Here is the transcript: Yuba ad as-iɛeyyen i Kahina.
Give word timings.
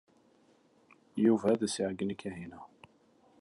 Yuba 1.23 1.45
ad 1.53 1.61
as-iɛeyyen 1.67 2.13
i 2.13 2.15
Kahina. 2.21 2.59